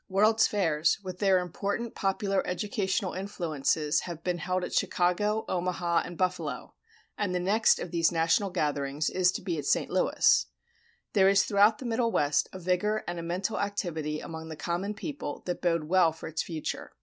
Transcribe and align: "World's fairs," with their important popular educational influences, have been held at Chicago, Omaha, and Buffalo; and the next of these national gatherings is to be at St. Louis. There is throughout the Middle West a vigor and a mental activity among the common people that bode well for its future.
"World's 0.09 0.47
fairs," 0.47 0.97
with 1.03 1.19
their 1.19 1.37
important 1.37 1.93
popular 1.93 2.41
educational 2.47 3.13
influences, 3.13 3.99
have 3.99 4.23
been 4.23 4.39
held 4.39 4.63
at 4.63 4.73
Chicago, 4.73 5.45
Omaha, 5.47 6.01
and 6.05 6.17
Buffalo; 6.17 6.73
and 7.19 7.35
the 7.35 7.39
next 7.39 7.77
of 7.77 7.91
these 7.91 8.11
national 8.11 8.49
gatherings 8.49 9.11
is 9.11 9.31
to 9.33 9.43
be 9.43 9.59
at 9.59 9.65
St. 9.67 9.91
Louis. 9.91 10.47
There 11.13 11.29
is 11.29 11.43
throughout 11.43 11.77
the 11.77 11.85
Middle 11.85 12.11
West 12.11 12.49
a 12.51 12.57
vigor 12.57 13.03
and 13.07 13.19
a 13.19 13.21
mental 13.21 13.59
activity 13.59 14.19
among 14.21 14.49
the 14.49 14.55
common 14.55 14.95
people 14.95 15.43
that 15.45 15.61
bode 15.61 15.83
well 15.83 16.11
for 16.11 16.27
its 16.27 16.41
future. 16.41 16.93